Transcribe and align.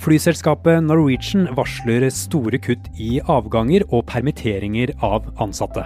Flyselskapet 0.00 0.80
Norwegian 0.86 1.50
varsler 1.52 2.06
store 2.14 2.56
kutt 2.64 2.86
i 2.96 3.18
avganger 3.28 3.82
og 3.92 4.06
permitteringer 4.08 4.94
av 5.04 5.26
ansatte. 5.44 5.84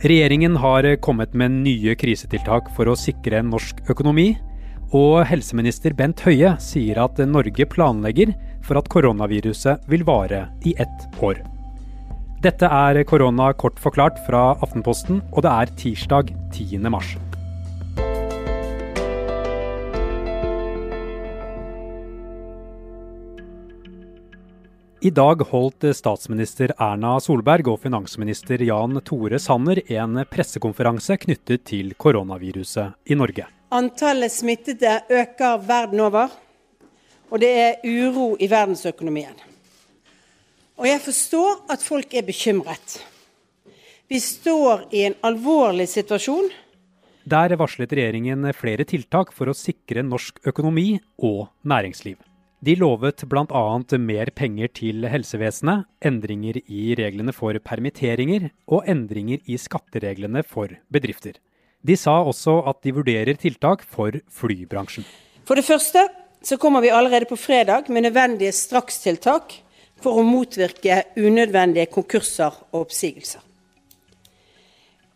Regjeringen 0.00 0.56
har 0.60 0.88
kommet 1.04 1.34
med 1.36 1.58
nye 1.66 1.92
krisetiltak 2.00 2.70
for 2.76 2.88
å 2.88 2.96
sikre 2.96 3.42
norsk 3.44 3.82
økonomi. 3.92 4.30
Og 4.96 5.20
helseminister 5.28 5.92
Bent 5.98 6.22
Høie 6.24 6.54
sier 6.62 7.02
at 7.02 7.20
Norge 7.28 7.66
planlegger 7.68 8.32
for 8.64 8.80
at 8.80 8.88
koronaviruset 8.88 9.84
vil 9.90 10.06
vare 10.08 10.46
i 10.64 10.72
ett 10.80 11.06
år. 11.20 11.42
Dette 12.40 12.68
er 12.72 13.02
korona 13.04 13.50
kort 13.58 13.80
forklart 13.82 14.20
fra 14.24 14.54
Aftenposten, 14.64 15.20
og 15.34 15.44
det 15.44 15.52
er 15.52 15.78
tirsdag 15.80 16.32
10. 16.54 16.88
mars. 16.88 17.16
I 25.06 25.10
dag 25.10 25.42
holdt 25.52 25.84
statsminister 25.94 26.72
Erna 26.82 27.12
Solberg 27.22 27.68
og 27.70 27.76
finansminister 27.84 28.64
Jan 28.66 28.98
Tore 29.06 29.38
Sanner 29.38 29.78
en 29.92 30.18
pressekonferanse 30.26 31.14
knyttet 31.22 31.62
til 31.70 31.92
koronaviruset 31.94 33.12
i 33.12 33.14
Norge. 33.14 33.44
Antallet 33.70 34.34
smittede 34.34 34.96
øker 35.06 35.62
verden 35.62 36.02
over, 36.08 36.34
og 37.30 37.38
det 37.38 37.52
er 37.54 37.86
uro 37.86 38.32
i 38.40 38.50
verdensøkonomien. 38.50 39.38
Og 40.74 40.90
jeg 40.90 41.04
forstår 41.06 41.66
at 41.70 41.86
folk 41.86 42.10
er 42.18 42.26
bekymret. 42.26 42.98
Vi 44.10 44.18
står 44.18 44.88
i 44.90 45.06
en 45.06 45.20
alvorlig 45.22 45.86
situasjon. 45.92 46.50
Der 47.22 47.54
varslet 47.60 47.94
regjeringen 47.94 48.50
flere 48.58 48.82
tiltak 48.82 49.30
for 49.30 49.46
å 49.46 49.54
sikre 49.54 50.02
norsk 50.02 50.42
økonomi 50.50 50.96
og 51.22 51.44
næringsliv. 51.62 52.18
De 52.64 52.72
lovet 52.80 53.20
bl.a. 53.28 53.64
mer 54.00 54.30
penger 54.32 54.70
til 54.72 55.04
helsevesenet, 55.12 55.84
endringer 56.00 56.56
i 56.64 56.94
reglene 56.96 57.34
for 57.36 57.58
permitteringer 57.60 58.48
og 58.66 58.88
endringer 58.88 59.42
i 59.44 59.58
skattereglene 59.60 60.40
for 60.46 60.72
bedrifter. 60.92 61.36
De 61.86 61.96
sa 62.00 62.16
også 62.24 62.62
at 62.66 62.80
de 62.82 62.94
vurderer 62.96 63.36
tiltak 63.36 63.84
for 63.84 64.16
flybransjen. 64.32 65.04
For 65.46 65.54
det 65.54 65.66
første 65.68 66.06
så 66.46 66.56
kommer 66.56 66.80
vi 66.80 66.94
allerede 66.94 67.28
på 67.28 67.36
fredag 67.36 67.90
med 67.92 68.08
nødvendige 68.08 68.54
strakstiltak 68.56 69.60
for 70.02 70.16
å 70.16 70.24
motvirke 70.26 71.02
unødvendige 71.16 71.90
konkurser 71.92 72.56
og 72.72 72.86
oppsigelser. 72.86 73.44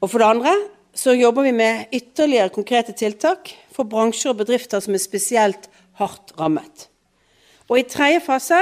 Og 0.00 0.10
for 0.10 0.22
det 0.22 0.32
andre 0.32 0.56
så 0.96 1.12
jobber 1.12 1.44
vi 1.44 1.54
med 1.56 1.94
ytterligere 1.94 2.52
konkrete 2.52 2.96
tiltak 2.96 3.52
for 3.72 3.88
bransjer 3.88 4.32
og 4.32 4.40
bedrifter 4.40 4.80
som 4.80 4.96
er 4.96 5.04
spesielt 5.04 5.68
hardt 6.00 6.32
rammet. 6.40 6.88
Og 7.66 7.80
i 7.80 7.86
tredje 7.90 8.22
fase 8.22 8.60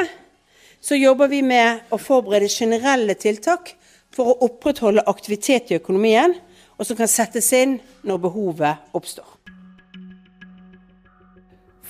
så 0.85 0.97
jobber 0.97 1.31
vi 1.33 1.41
med 1.45 1.93
å 1.93 2.01
forberede 2.01 2.49
generelle 2.53 3.17
tiltak 3.21 3.75
for 4.15 4.31
å 4.31 4.49
opprettholde 4.49 5.05
aktivitet 5.11 5.73
i 5.73 5.79
økonomien, 5.79 6.37
og 6.79 6.87
som 6.87 6.99
kan 6.99 7.11
settes 7.11 7.51
inn 7.57 7.79
når 8.07 8.21
behovet 8.27 8.97
oppstår. 8.97 9.29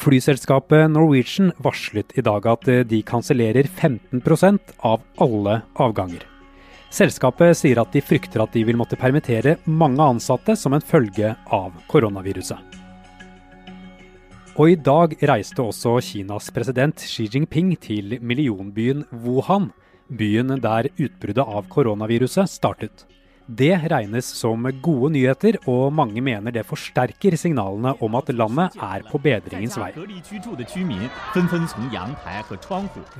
Flyselskapet 0.04 0.90
Norwegian 0.92 1.52
varslet 1.64 2.12
i 2.18 2.24
dag 2.24 2.46
at 2.50 2.68
de 2.90 3.00
kansellerer 3.06 3.70
15% 3.70 4.74
av 4.84 5.04
alle 5.22 5.60
avganger. 5.80 6.26
Selskapet 6.94 7.56
sier 7.58 7.80
at 7.80 7.94
de 7.94 8.02
frykter 8.04 8.44
at 8.44 8.52
de 8.54 8.62
vil 8.68 8.78
måtte 8.78 8.98
permittere 9.00 9.56
mange 9.66 10.04
ansatte 10.04 10.54
som 10.58 10.76
en 10.76 10.84
følge 10.84 11.32
av 11.50 11.74
koronaviruset. 11.90 12.83
Og 14.54 14.70
i 14.70 14.74
dag 14.78 15.16
reiste 15.26 15.64
også 15.64 15.96
Kinas 16.06 16.52
president 16.54 17.02
Xi 17.02 17.24
Jinping 17.26 17.72
til 17.82 18.20
millionbyen 18.22 19.00
Wuhan, 19.24 19.72
byen 20.06 20.54
der 20.62 20.86
utbruddet 20.94 21.42
av 21.42 21.66
koronaviruset 21.72 22.52
startet. 22.52 23.02
Det 23.50 23.74
regnes 23.90 24.30
som 24.38 24.62
gode 24.80 25.10
nyheter, 25.16 25.58
og 25.66 25.90
mange 25.92 26.22
mener 26.22 26.54
det 26.54 26.62
forsterker 26.70 27.34
signalene 27.36 27.96
om 27.98 28.14
at 28.14 28.30
landet 28.30 28.78
er 28.78 29.02
på 29.10 29.18
bedringens 29.26 29.74
vei. 29.74 29.90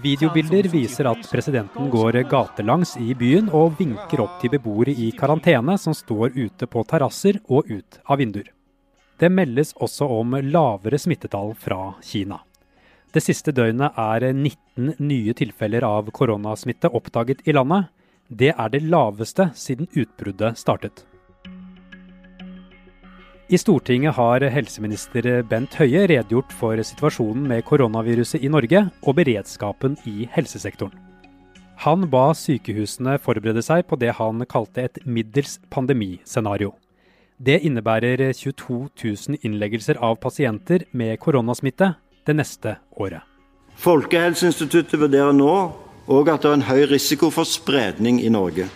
Videobilder 0.07 0.71
viser 0.71 1.11
at 1.11 1.31
presidenten 1.35 1.91
går 1.91 2.23
gatelangs 2.31 2.95
i 3.03 3.11
byen 3.19 3.51
og 3.51 3.75
vinker 3.83 4.23
opp 4.23 4.39
til 4.39 4.55
beboere 4.55 4.95
i 4.95 5.11
karantene 5.19 5.77
som 5.83 5.99
står 5.99 6.39
ute 6.39 6.71
på 6.71 6.87
terrasser 6.87 7.43
og 7.51 7.67
ut 7.75 8.05
av 8.07 8.23
vinduer. 8.23 8.55
Det 9.19 9.31
meldes 9.31 9.73
også 9.79 10.09
om 10.11 10.35
lavere 10.43 10.99
smittetall 10.99 11.55
fra 11.55 11.95
Kina. 12.03 12.41
Det 13.15 13.23
siste 13.23 13.53
døgnet 13.55 13.95
er 13.95 14.33
19 14.33 14.97
nye 14.99 15.35
tilfeller 15.39 15.87
av 15.87 16.11
koronasmitte 16.11 16.91
oppdaget 16.91 17.45
i 17.47 17.55
landet. 17.55 17.87
Det 18.27 18.51
er 18.51 18.73
det 18.73 18.83
laveste 18.83 19.53
siden 19.55 19.87
utbruddet 19.95 20.59
startet. 20.59 21.05
I 23.53 23.59
Stortinget 23.61 24.17
har 24.17 24.43
helseminister 24.51 25.45
Bent 25.47 25.77
Høie 25.79 26.07
redegjort 26.11 26.51
for 26.57 26.81
situasjonen 26.81 27.45
med 27.53 27.63
koronaviruset 27.69 28.43
i 28.43 28.51
Norge 28.51 28.87
og 29.05 29.19
beredskapen 29.21 29.95
i 30.11 30.25
helsesektoren. 30.35 30.97
Han 31.85 32.09
ba 32.11 32.33
sykehusene 32.35 33.19
forberede 33.23 33.63
seg 33.63 33.85
på 33.87 33.99
det 34.01 34.15
han 34.19 34.43
kalte 34.51 34.89
et 34.89 34.99
middels 35.07 35.61
pandemiscenario. 35.71 36.73
Det 37.39 37.61
innebærer 37.67 38.33
22 38.33 38.89
000 39.05 39.39
innleggelser 39.43 39.99
av 39.99 40.17
pasienter 40.23 40.85
med 40.93 41.19
koronasmitte 41.19 41.95
det 42.27 42.37
neste 42.37 42.77
året. 42.97 43.23
Folkehelseinstituttet 43.75 45.01
vurderer 45.01 45.35
nå 45.35 45.55
òg 46.07 46.31
at 46.31 46.45
det 46.45 46.51
er 46.51 46.55
en 46.61 46.69
høy 46.69 46.85
risiko 46.93 47.33
for 47.35 47.49
spredning 47.49 48.21
i 48.23 48.31
Norge. 48.31 48.69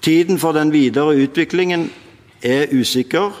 Tiden 0.00 0.38
for 0.38 0.54
den 0.54 0.70
videre 0.70 1.16
utviklingen 1.18 1.88
er 2.42 2.70
usikker, 2.70 3.34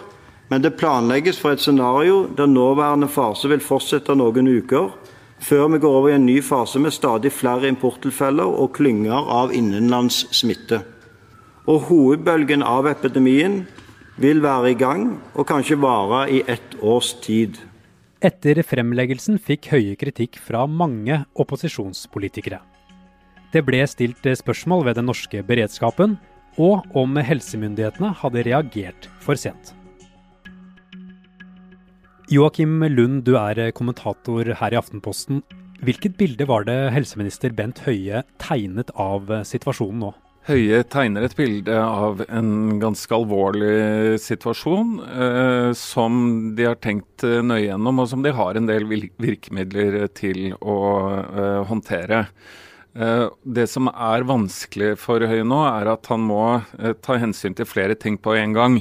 men 0.50 0.62
det 0.62 0.74
planlegges 0.74 1.38
for 1.38 1.54
et 1.54 1.62
scenario 1.62 2.26
der 2.36 2.50
nåværende 2.50 3.08
fase 3.08 3.48
vil 3.48 3.62
fortsette 3.62 4.14
noen 4.18 4.50
uker, 4.50 4.90
før 5.38 5.68
vi 5.68 5.78
går 5.78 5.96
over 6.00 6.10
i 6.10 6.18
en 6.18 6.26
ny 6.26 6.40
fase 6.42 6.82
med 6.82 6.90
stadig 6.90 7.30
flere 7.32 7.68
importtilfeller 7.68 8.58
og 8.58 8.72
klynger 8.74 9.30
av 9.30 9.54
innenlands 9.54 10.24
smitte. 10.34 10.82
Og 11.66 11.86
Hovedbølgen 11.90 12.62
av 12.62 12.86
epidemien 12.90 13.66
vil 14.20 14.40
være 14.40 14.72
i 14.72 14.78
gang 14.78 15.08
og 15.36 15.46
kanskje 15.48 15.78
vare 15.80 16.26
i 16.32 16.42
ett 16.48 16.76
års 16.80 17.12
tid. 17.24 17.58
Etter 18.24 18.62
fremleggelsen 18.64 19.36
fikk 19.36 19.68
Høie 19.74 19.96
kritikk 20.00 20.38
fra 20.40 20.64
mange 20.66 21.20
opposisjonspolitikere. 21.36 22.62
Det 23.52 23.62
ble 23.64 23.82
stilt 23.88 24.24
spørsmål 24.40 24.86
ved 24.88 24.98
den 24.98 25.06
norske 25.10 25.42
beredskapen, 25.46 26.16
og 26.56 26.88
om 26.96 27.18
helsemyndighetene 27.20 28.14
hadde 28.22 28.46
reagert 28.48 29.10
for 29.20 29.36
sent. 29.36 29.74
Joakim 32.32 32.80
Lund, 32.90 33.22
du 33.28 33.36
er 33.38 33.70
kommentator 33.76 34.48
her 34.58 34.74
i 34.74 34.80
Aftenposten. 34.80 35.44
Hvilket 35.84 36.16
bilde 36.18 36.48
var 36.48 36.64
det 36.66 36.78
helseminister 36.96 37.52
Bent 37.54 37.84
Høie 37.84 38.24
tegnet 38.42 38.90
av 38.96 39.28
situasjonen 39.46 40.08
nå? 40.08 40.14
Høie 40.46 40.84
tegner 40.86 41.24
et 41.26 41.34
bilde 41.34 41.74
av 41.74 42.20
en 42.30 42.76
ganske 42.78 43.10
alvorlig 43.16 44.20
situasjon 44.22 44.92
eh, 45.02 45.70
som 45.74 46.20
de 46.54 46.68
har 46.68 46.78
tenkt 46.78 47.24
eh, 47.26 47.40
nøye 47.42 47.64
gjennom, 47.64 47.98
og 47.98 48.06
som 48.12 48.22
de 48.22 48.30
har 48.30 48.54
en 48.54 48.68
del 48.68 48.86
virkemidler 48.86 50.04
til 50.14 50.52
å 50.62 50.78
eh, 51.18 51.64
håndtere. 51.66 52.20
Eh, 52.96 53.26
det 53.42 53.66
som 53.68 53.90
er 53.90 54.24
vanskelig 54.24 54.94
for 55.02 55.20
Høie 55.20 55.44
nå, 55.44 55.58
er 55.68 55.90
at 55.92 56.08
han 56.12 56.22
må 56.24 56.44
eh, 56.78 56.94
ta 57.04 57.18
hensyn 57.20 57.56
til 57.56 57.68
flere 57.68 57.98
ting 57.98 58.16
på 58.16 58.36
en 58.38 58.54
gang. 58.56 58.78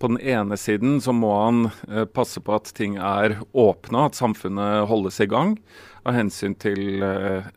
På 0.00 0.12
den 0.12 0.20
ene 0.20 0.56
siden 0.60 1.00
så 1.02 1.16
må 1.16 1.32
han 1.34 1.64
eh, 1.88 2.04
passe 2.06 2.44
på 2.44 2.54
at 2.54 2.70
ting 2.76 3.00
er 3.00 3.40
åpne, 3.50 4.06
at 4.06 4.20
samfunnet 4.20 4.86
holdes 4.92 5.18
i 5.24 5.30
gang. 5.32 5.56
Av 6.04 6.14
hensyn 6.16 6.54
til 6.56 7.02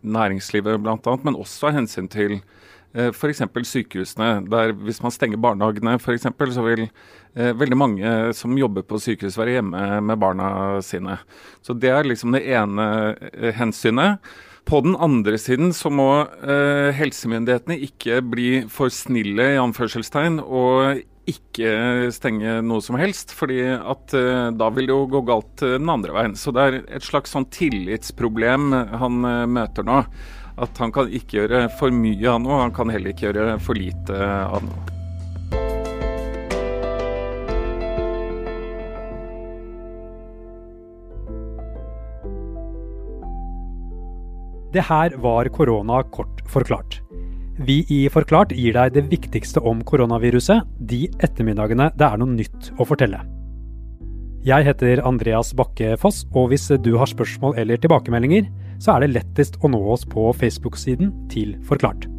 næringslivet 0.04 0.82
bl.a., 0.84 1.14
men 1.24 1.38
også 1.40 1.70
av 1.70 1.78
hensyn 1.78 2.10
til 2.12 2.42
F.eks. 2.94 3.42
sykehusene. 3.66 4.46
der 4.50 4.74
Hvis 4.74 5.02
man 5.02 5.12
stenger 5.12 5.42
barnehagene 5.42 5.98
f.eks., 5.98 6.28
så 6.54 6.66
vil 6.66 6.86
eh, 6.86 7.54
veldig 7.58 7.78
mange 7.78 8.34
som 8.38 8.58
jobber 8.58 8.86
på 8.86 9.02
sykehus 9.02 9.38
være 9.38 9.58
hjemme 9.58 10.02
med 10.02 10.20
barna 10.20 10.82
sine. 10.82 11.18
Så 11.62 11.74
Det 11.74 11.90
er 11.90 12.04
liksom 12.04 12.34
det 12.38 12.46
ene 12.46 13.16
eh, 13.34 13.54
hensynet. 13.54 14.20
På 14.66 14.80
den 14.82 14.96
andre 14.96 15.38
siden 15.38 15.74
så 15.76 15.90
må 15.92 16.24
eh, 16.24 16.94
helsemyndighetene 16.96 17.82
ikke 17.84 18.22
bli 18.24 18.52
for 18.72 18.94
snille 18.94 19.56
i 19.56 19.60
anførselstegn 19.60 20.40
og 20.40 21.02
ikke 21.30 22.12
stenge 22.12 22.58
noe 22.68 22.84
som 22.84 22.98
helst, 23.00 23.32
fordi 23.36 23.62
at 23.76 24.16
eh, 24.18 24.52
da 24.56 24.70
vil 24.76 24.88
det 24.88 24.96
jo 24.96 25.10
gå 25.12 25.24
galt 25.28 25.64
den 25.64 25.92
andre 25.92 26.16
veien. 26.16 26.38
Så 26.40 26.52
det 26.56 26.64
er 26.64 26.80
et 26.96 27.06
slags 27.06 27.36
sånn 27.36 27.48
tillitsproblem 27.52 28.72
han 29.04 29.28
eh, 29.28 29.44
møter 29.52 29.88
nå. 29.88 30.02
At 30.62 30.78
han 30.78 30.92
kan 30.94 31.10
ikke 31.10 31.42
gjøre 31.42 31.66
for 31.80 31.94
mye 31.94 32.28
av 32.30 32.42
noe, 32.44 32.62
han 32.62 32.74
kan 32.76 32.92
heller 32.94 33.14
ikke 33.14 33.32
gjøre 33.32 33.56
for 33.64 33.80
lite 33.80 34.18
av 34.22 34.62
noe. 34.66 34.90
Det 44.74 44.82
her 44.88 45.14
var 45.22 45.46
korona 45.54 46.02
kort 46.10 46.42
forklart. 46.50 46.98
Vi 47.62 47.84
i 47.94 48.00
Forklart 48.10 48.56
gir 48.58 48.74
deg 48.74 48.96
det 48.96 49.04
viktigste 49.12 49.62
om 49.62 49.84
koronaviruset 49.86 50.66
de 50.90 51.04
ettermiddagene 51.22 51.92
det 51.94 52.08
er 52.08 52.18
noe 52.18 52.34
nytt 52.34 52.72
å 52.82 52.88
fortelle. 52.90 53.22
Jeg 54.44 54.66
heter 54.68 55.00
Andreas 55.08 55.54
Bakke 55.56 55.94
Foss, 55.96 56.26
og 56.36 56.50
hvis 56.52 56.68
du 56.84 56.98
har 57.00 57.08
spørsmål 57.08 57.56
eller 57.62 57.80
tilbakemeldinger, 57.80 58.50
så 58.84 58.98
er 58.98 59.06
det 59.06 59.14
lettest 59.14 59.56
å 59.64 59.72
nå 59.72 59.80
oss 59.96 60.04
på 60.04 60.34
Facebook-siden 60.36 61.14
til 61.32 61.56
Forklart. 61.64 62.13